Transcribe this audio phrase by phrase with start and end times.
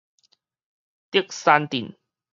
[1.11, 1.95] 竹山鎮